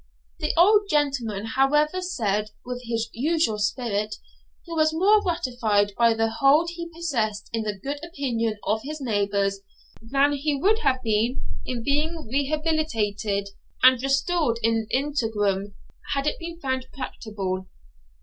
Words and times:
The 0.39 0.51
old 0.57 0.89
gentleman, 0.89 1.45
however, 1.45 2.01
said, 2.01 2.49
with 2.65 2.81
his 2.85 3.07
usual 3.13 3.59
spirit, 3.59 4.15
he 4.63 4.73
was 4.73 4.91
more 4.95 5.21
gratified 5.21 5.93
by 5.95 6.15
the 6.15 6.27
hold 6.39 6.71
he 6.71 6.89
possessed 6.89 7.51
in 7.53 7.61
the 7.61 7.77
good 7.77 7.99
opinion 8.03 8.57
of 8.63 8.81
his 8.83 8.99
neighbours 8.99 9.59
than 10.01 10.31
he 10.33 10.59
would 10.59 10.79
have 10.79 11.03
been 11.03 11.43
in 11.67 11.83
being 11.83 12.27
rehabilitated 12.31 13.49
and 13.83 14.01
restored 14.01 14.57
in 14.63 14.87
integrum, 14.91 15.75
had 16.15 16.25
it 16.25 16.39
been 16.39 16.59
found 16.59 16.87
practicable.' 16.91 17.67